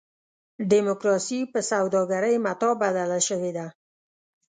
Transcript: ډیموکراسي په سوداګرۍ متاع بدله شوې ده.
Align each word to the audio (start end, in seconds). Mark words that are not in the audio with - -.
ډیموکراسي 0.71 1.39
په 1.51 1.59
سوداګرۍ 1.71 2.35
متاع 2.45 2.73
بدله 2.83 3.19
شوې 3.27 3.51
ده. 3.57 3.67